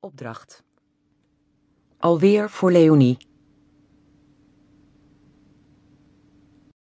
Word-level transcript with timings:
Opdracht. 0.00 0.62
Alweer 1.98 2.50
voor 2.50 2.72
Leonie. 2.72 3.16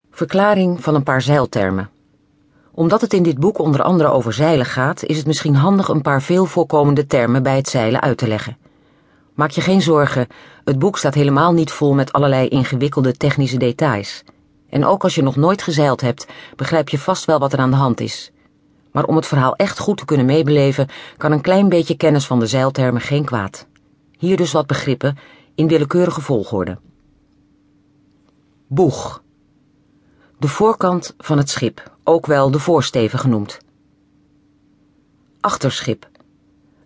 Verklaring 0.09 0.84
van 0.84 0.96
een 0.96 1.04
paar 1.04 1.21
zeiltermen. 1.21 1.89
Omdat 2.71 3.02
het 3.02 3.13
in 3.13 3.24
dit 3.24 3.39
boek 3.39 3.58
onder 3.58 3.82
andere 3.82 4.10
over 4.10 4.34
zeilen 4.34 4.66
gaat, 4.66 5.04
is 5.04 5.18
het 5.18 5.26
misschien 5.26 5.55
handig 5.55 5.88
een 5.88 6.02
paar 6.02 6.21
veel 6.21 6.46
voorkomende 6.46 7.05
termen 7.05 7.44
bij 7.44 7.55
het 7.55 7.68
zeilen 7.68 8.02
uit 8.02 8.18
te 8.18 8.28
leggen. 8.28 8.58
Maak 9.34 9.52
je 9.52 9.62
geen 9.62 9.82
zorgen, 9.82 10.28
het 10.64 10.80
boek 10.80 10.98
staat 10.98 11.14
helemaal 11.14 11.54
niet 11.54 11.71
vol 11.71 11.93
met 11.93 12.14
allerlei 12.14 12.48
ingewikkelde 12.48 13.18
technische 13.18 13.57
details. 13.57 14.23
En 14.70 14.86
ook 14.86 15.04
als 15.04 15.16
je 15.16 15.23
nog 15.23 15.36
nooit 15.36 15.62
gezeild 15.62 16.02
hebt, 16.02 16.28
begrijp 16.55 16.89
je 16.89 17.00
vast 17.00 17.25
wel 17.25 17.39
wat 17.39 17.54
er 17.54 17.59
aan 17.59 17.71
de 17.71 17.75
hand 17.75 18.00
is. 18.00 18.32
Maar 18.92 19.05
om 19.05 19.16
het 19.16 19.28
verhaal 19.28 19.55
echt 19.55 19.80
goed 19.80 19.98
te 19.98 20.05
kunnen 20.05 20.26
meebeleven, 20.26 20.88
kan 21.18 21.32
een 21.32 21.41
klein 21.41 21.70
beetje 21.70 21.98
kennis 21.98 22.26
van 22.26 22.40
de 22.40 22.48
zeiltermen 22.48 23.02
geen 23.02 23.26
kwaad. 23.26 23.68
Hier 24.18 24.38
dus 24.38 24.52
wat 24.52 24.68
begrippen 24.68 25.18
in 25.55 25.68
willekeurige 25.68 26.22
volgorde. 26.22 26.77
Boeg. 28.68 29.23
De 30.40 30.48
voorkant 30.48 31.13
van 31.18 31.38
het 31.38 31.49
schip, 31.49 31.96
ook 32.04 32.26
wel 32.26 32.52
de 32.52 32.59
voorsteven 32.59 33.20
genoemd. 33.20 33.59
Achterschip. 35.40 36.10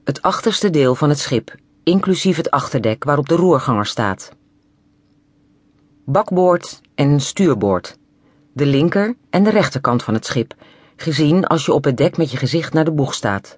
Het 0.03 0.21
achterste 0.21 0.69
deel 0.69 0.95
van 0.95 1.09
het 1.09 1.19
schip, 1.19 1.55
inclusief 1.83 2.37
het 2.37 2.51
achterdek 2.51 3.03
waarop 3.03 3.29
de 3.29 3.35
roerganger 3.35 3.85
staat. 3.85 4.31
Bakboord 6.05 6.81
en 6.95 7.19
stuurboord. 7.19 7.97
De 8.53 8.65
linker 8.65 9.15
en 9.29 9.43
de 9.43 9.49
rechterkant 9.49 10.03
van 10.03 10.13
het 10.13 10.25
schip, 10.25 10.55
gezien 10.95 11.47
als 11.47 11.65
je 11.65 11.73
op 11.73 11.83
het 11.83 11.97
dek 11.97 12.17
met 12.17 12.31
je 12.31 12.37
gezicht 12.37 12.73
naar 12.73 12.85
de 12.85 12.91
boeg 12.91 13.13
staat. 13.13 13.57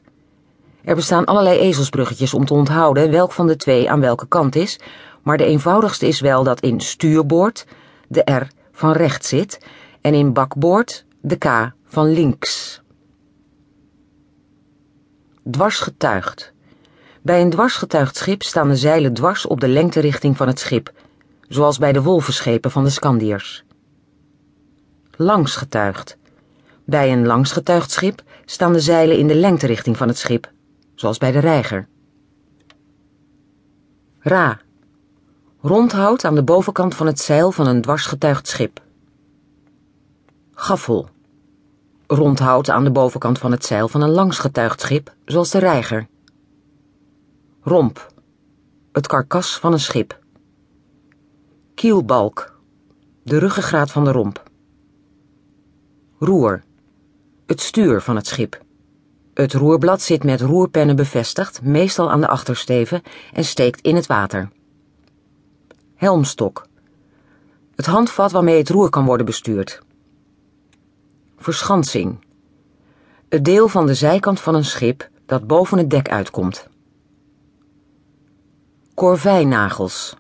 Er 0.84 0.96
bestaan 0.96 1.26
allerlei 1.26 1.60
ezelsbruggetjes 1.60 2.34
om 2.34 2.46
te 2.46 2.54
onthouden 2.54 3.12
welk 3.12 3.32
van 3.32 3.48
de 3.48 3.56
twee 3.56 3.90
aan 3.90 4.00
welke 4.00 4.28
kant 4.28 4.56
is, 4.56 4.80
maar 5.24 5.38
de 5.38 5.46
eenvoudigste 5.46 6.08
is 6.08 6.20
wel 6.20 6.44
dat 6.44 6.60
in 6.60 6.80
stuurboord 6.80 7.66
de 8.08 8.32
R 8.32 8.48
van 8.72 8.92
rechts 8.92 9.28
zit 9.28 9.60
en 10.02 10.14
in 10.14 10.34
bakboord 10.34 11.06
de 11.22 11.36
K 11.36 11.72
van 11.84 12.14
links. 12.14 12.82
Dwarsgetuigd. 15.52 16.54
Bij 17.22 17.42
een 17.42 17.50
dwarsgetuigd 17.50 18.16
schip 18.16 18.44
staan 18.44 18.68
de 18.68 18.76
zeilen 18.76 19.14
dwars 19.14 19.46
op 19.46 19.60
de 19.60 19.68
lengterichting 19.68 20.38
van 20.38 20.48
het 20.48 20.60
schip, 20.60 20.92
zoals 21.48 21.78
bij 21.78 21.92
de 21.92 22.02
wolvenschepen 22.02 22.72
van 22.72 22.84
de 22.84 22.90
Scandiërs. 22.90 23.64
Langsgetuigd. 25.16 26.18
Bij 26.88 27.12
een 27.12 27.26
langsgetuigd 27.26 27.92
schip 27.92 28.24
staan 28.46 28.74
de 28.74 28.80
zeilen 28.80 29.18
in 29.18 29.28
de 29.28 29.36
lengterichting 29.36 29.98
van 29.98 30.08
het 30.08 30.18
schip, 30.18 30.52
zoals 30.96 31.18
bij 31.18 31.32
de 31.32 31.40
reiger. 31.40 31.88
Ra. 34.20 34.60
Rondhout 35.62 36.26
aan 36.26 36.36
de 36.36 36.44
bovenkant 36.44 36.96
van 36.96 37.06
het 37.06 37.20
zeil 37.20 37.52
van 37.52 37.68
een 37.68 37.82
dwarsgetuigd 37.82 38.48
schip. 38.48 38.82
Gaffel. 40.54 41.10
Rondhout 42.08 42.70
aan 42.70 42.84
de 42.84 42.92
bovenkant 42.92 43.40
van 43.40 43.52
het 43.52 43.66
zeil 43.66 43.88
van 43.88 44.02
een 44.02 44.12
langsgetuigd 44.12 44.82
schip, 44.82 45.14
zoals 45.26 45.52
de 45.52 45.60
reiger. 45.60 46.08
Romp. 47.62 48.14
Het 48.92 49.08
karkas 49.08 49.60
van 49.60 49.74
een 49.74 49.80
schip. 49.80 50.20
Kielbalk. 51.76 52.60
De 53.24 53.38
ruggengraat 53.38 53.92
van 53.92 54.04
de 54.04 54.12
romp. 54.12 54.44
Roer 56.20 56.66
het 57.48 57.62
stuur 57.62 58.02
van 58.02 58.16
het 58.16 58.28
schip. 58.28 58.62
Het 59.34 59.54
roerblad 59.54 60.02
zit 60.02 60.24
met 60.24 60.42
roerpennen 60.42 60.96
bevestigd, 60.96 61.62
meestal 61.62 62.12
aan 62.12 62.22
de 62.22 62.28
achtersteven, 62.28 63.02
en 63.34 63.46
steekt 63.46 63.82
in 63.82 63.96
het 63.96 64.08
water. 64.08 64.50
Helmstok. 65.96 66.68
Het 67.76 67.86
handvat 67.86 68.32
waarmee 68.32 68.58
het 68.58 68.70
roer 68.70 68.90
kan 68.90 69.06
worden 69.06 69.26
bestuurd. 69.26 69.82
Verschansing. 71.38 72.26
Het 73.30 73.46
deel 73.46 73.68
van 73.68 73.86
de 73.86 73.94
zijkant 73.94 74.40
van 74.40 74.56
een 74.56 74.66
schip 74.66 75.10
dat 75.26 75.48
boven 75.48 75.78
het 75.78 75.90
dek 75.90 76.10
uitkomt. 76.10 76.68
Korvijnagels. 78.94 80.16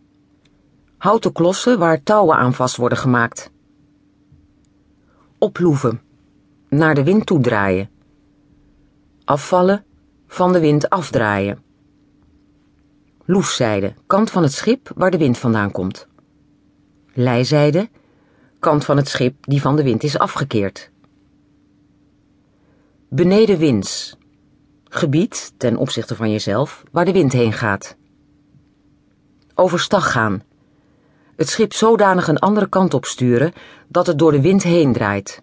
Houten 0.97 1.31
klossen 1.31 1.79
waar 1.79 2.03
touwen 2.03 2.37
aan 2.37 2.53
vast 2.53 2.75
worden 2.75 2.97
gemaakt. 2.97 3.51
Oploeven 5.37 6.01
naar 6.69 6.95
de 6.95 7.03
wind 7.03 7.25
toedraaien. 7.25 7.89
Afvallen, 9.23 9.85
van 10.27 10.53
de 10.53 10.59
wind 10.59 10.89
afdraaien. 10.89 11.63
Loefzijde, 13.25 13.93
kant 14.07 14.29
van 14.29 14.43
het 14.43 14.53
schip 14.53 14.91
waar 14.95 15.11
de 15.11 15.17
wind 15.17 15.37
vandaan 15.37 15.71
komt. 15.71 16.07
Lijzijde, 17.13 17.89
kant 18.59 18.85
van 18.85 18.97
het 18.97 19.07
schip 19.07 19.35
die 19.45 19.61
van 19.61 19.75
de 19.75 19.83
wind 19.83 20.03
is 20.03 20.17
afgekeerd. 20.17 20.91
Benedenwinds, 23.09 24.17
gebied 24.83 25.53
ten 25.57 25.77
opzichte 25.77 26.15
van 26.15 26.31
jezelf 26.31 26.83
waar 26.91 27.05
de 27.05 27.11
wind 27.11 27.31
heen 27.31 27.53
gaat. 27.53 27.95
Overstag 29.55 30.11
gaan, 30.11 30.43
het 31.35 31.49
schip 31.49 31.73
zodanig 31.73 32.27
een 32.27 32.39
andere 32.39 32.69
kant 32.69 32.93
op 32.93 33.05
sturen 33.05 33.53
dat 33.87 34.07
het 34.07 34.19
door 34.19 34.31
de 34.31 34.41
wind 34.41 34.63
heen 34.63 34.93
draait. 34.93 35.41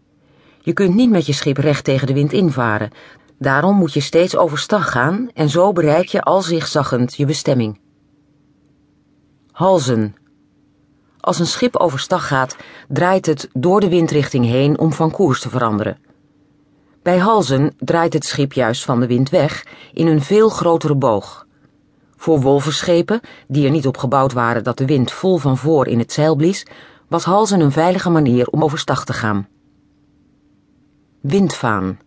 Je 0.64 0.72
kunt 0.72 0.94
niet 0.94 1.10
met 1.10 1.26
je 1.26 1.32
schip 1.32 1.56
recht 1.56 1.84
tegen 1.84 2.06
de 2.06 2.12
wind 2.12 2.32
invaren. 2.32 2.90
Daarom 3.38 3.76
moet 3.76 3.92
je 3.92 4.00
steeds 4.00 4.36
overstag 4.36 4.90
gaan 4.90 5.30
en 5.34 5.48
zo 5.48 5.72
bereik 5.72 6.06
je 6.08 6.22
al 6.22 6.44
je 7.06 7.24
bestemming. 7.26 7.80
Halzen. 9.50 10.14
Als 11.20 11.38
een 11.38 11.46
schip 11.46 11.76
overstag 11.76 12.26
gaat, 12.26 12.56
draait 12.88 13.26
het 13.26 13.48
door 13.52 13.80
de 13.80 13.88
windrichting 13.88 14.44
heen 14.44 14.78
om 14.78 14.92
van 14.92 15.10
koers 15.10 15.40
te 15.40 15.48
veranderen. 15.48 15.98
Bij 17.02 17.18
halzen 17.18 17.74
draait 17.78 18.12
het 18.12 18.24
schip 18.24 18.52
juist 18.52 18.84
van 18.84 19.00
de 19.00 19.06
wind 19.06 19.30
weg 19.30 19.66
in 19.92 20.06
een 20.06 20.22
veel 20.22 20.48
grotere 20.48 20.94
boog. 20.94 21.46
Voor 22.16 22.40
wolvenschepen, 22.40 23.20
die 23.48 23.64
er 23.64 23.70
niet 23.70 23.86
op 23.86 23.96
gebouwd 23.96 24.32
waren 24.32 24.64
dat 24.64 24.78
de 24.78 24.86
wind 24.86 25.12
vol 25.12 25.36
van 25.36 25.58
voor 25.58 25.86
in 25.86 25.98
het 25.98 26.12
zeil 26.12 26.34
blies, 26.34 26.66
was 27.08 27.24
halzen 27.24 27.60
een 27.60 27.72
veilige 27.72 28.10
manier 28.10 28.46
om 28.46 28.62
overstag 28.64 29.04
te 29.04 29.12
gaan. 29.12 29.48
Windvaan. 31.26 31.98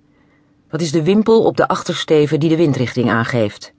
Dat 0.68 0.82
is 0.82 0.92
de 0.92 1.04
wimpel 1.04 1.44
op 1.44 1.58
de 1.58 1.68
achtersteven 1.68 2.40
die 2.40 2.50
de 2.50 2.56
windrichting 2.56 3.10
aangeeft. 3.10 3.74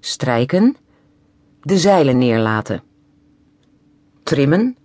Strijken. 0.00 0.76
De 1.60 1.78
zeilen 1.78 2.18
neerlaten. 2.18 2.82
Trimmen. 4.22 4.76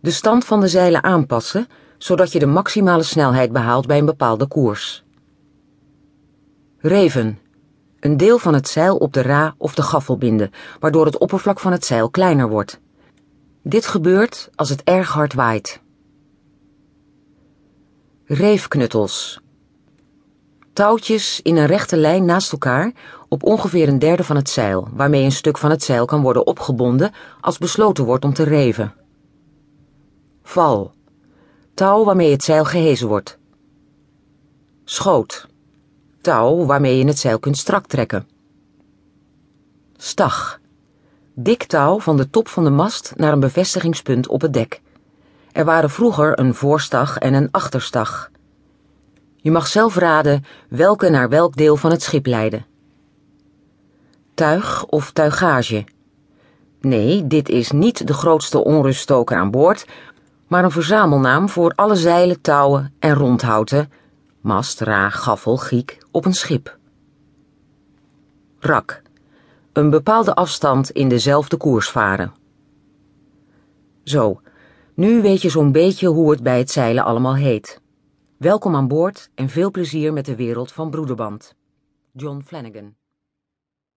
De 0.00 0.10
stand 0.10 0.44
van 0.44 0.60
de 0.60 0.68
zeilen 0.68 1.02
aanpassen, 1.02 1.66
zodat 1.98 2.32
je 2.32 2.38
de 2.38 2.46
maximale 2.46 3.02
snelheid 3.02 3.52
behaalt 3.52 3.86
bij 3.86 3.98
een 3.98 4.04
bepaalde 4.04 4.46
koers. 4.46 5.04
Reven. 6.78 7.38
Een 8.00 8.16
deel 8.16 8.38
van 8.38 8.54
het 8.54 8.68
zeil 8.68 8.96
op 8.96 9.12
de 9.12 9.22
ra 9.22 9.54
of 9.58 9.74
de 9.74 9.82
gaffel 9.82 10.18
binden, 10.18 10.50
waardoor 10.80 11.06
het 11.06 11.18
oppervlak 11.18 11.60
van 11.60 11.72
het 11.72 11.84
zeil 11.84 12.10
kleiner 12.10 12.48
wordt. 12.48 12.80
Dit 13.62 13.86
gebeurt 13.86 14.50
als 14.54 14.68
het 14.68 14.82
erg 14.82 15.12
hard 15.12 15.34
waait. 15.34 15.84
Reefknuttels. 18.28 19.40
Touwtjes 20.72 21.40
in 21.42 21.56
een 21.56 21.66
rechte 21.66 21.96
lijn 21.96 22.24
naast 22.24 22.52
elkaar 22.52 22.92
op 23.28 23.42
ongeveer 23.42 23.88
een 23.88 23.98
derde 23.98 24.24
van 24.24 24.36
het 24.36 24.48
zeil, 24.48 24.88
waarmee 24.92 25.24
een 25.24 25.32
stuk 25.32 25.58
van 25.58 25.70
het 25.70 25.82
zeil 25.82 26.04
kan 26.04 26.22
worden 26.22 26.46
opgebonden 26.46 27.12
als 27.40 27.58
besloten 27.58 28.04
wordt 28.04 28.24
om 28.24 28.32
te 28.32 28.42
reven. 28.42 28.94
Val. 30.42 30.92
Touw 31.74 32.04
waarmee 32.04 32.30
het 32.30 32.44
zeil 32.44 32.64
gehezen 32.64 33.08
wordt. 33.08 33.38
Schoot. 34.84 35.46
Touw 36.20 36.64
waarmee 36.64 36.98
je 36.98 37.06
het 37.06 37.18
zeil 37.18 37.38
kunt 37.38 37.58
strak 37.58 37.86
trekken. 37.86 38.28
Stag. 39.96 40.60
Dik 41.34 41.64
touw 41.64 41.98
van 41.98 42.16
de 42.16 42.30
top 42.30 42.48
van 42.48 42.64
de 42.64 42.70
mast 42.70 43.12
naar 43.16 43.32
een 43.32 43.40
bevestigingspunt 43.40 44.28
op 44.28 44.40
het 44.40 44.52
dek. 44.52 44.82
Er 45.56 45.64
waren 45.64 45.90
vroeger 45.90 46.38
een 46.38 46.54
voorstag 46.54 47.18
en 47.18 47.34
een 47.34 47.48
achterstag. 47.50 48.30
Je 49.36 49.50
mag 49.50 49.66
zelf 49.66 49.96
raden 49.96 50.44
welke 50.68 51.08
naar 51.08 51.28
welk 51.28 51.56
deel 51.56 51.76
van 51.76 51.90
het 51.90 52.02
schip 52.02 52.26
leiden. 52.26 52.66
Tuig 54.34 54.84
of 54.84 55.12
tuigage. 55.12 55.84
Nee, 56.80 57.26
dit 57.26 57.48
is 57.48 57.70
niet 57.70 58.06
de 58.06 58.12
grootste 58.12 58.64
onruststoker 58.64 59.36
aan 59.36 59.50
boord, 59.50 59.86
maar 60.46 60.64
een 60.64 60.70
verzamelnaam 60.70 61.48
voor 61.48 61.72
alle 61.74 61.96
zeilen, 61.96 62.40
touwen 62.40 62.94
en 62.98 63.14
rondhouten, 63.14 63.92
mast, 64.40 64.80
ra, 64.80 65.10
gaffel, 65.10 65.56
giek, 65.56 65.98
op 66.10 66.24
een 66.24 66.34
schip. 66.34 66.78
Rak. 68.58 69.02
Een 69.72 69.90
bepaalde 69.90 70.34
afstand 70.34 70.90
in 70.90 71.08
dezelfde 71.08 71.56
koers 71.56 71.90
varen. 71.90 72.32
Zo, 74.02 74.40
nu 74.96 75.22
weet 75.22 75.42
je 75.42 75.50
zo'n 75.50 75.72
beetje 75.72 76.08
hoe 76.08 76.30
het 76.30 76.42
bij 76.42 76.58
het 76.58 76.70
zeilen 76.70 77.04
allemaal 77.04 77.36
heet. 77.36 77.80
Welkom 78.36 78.74
aan 78.74 78.88
boord 78.88 79.30
en 79.34 79.48
veel 79.48 79.70
plezier 79.70 80.12
met 80.12 80.24
de 80.24 80.36
wereld 80.36 80.72
van 80.72 80.90
Broederband. 80.90 81.54
John 82.12 82.42
Flanagan 82.46 82.94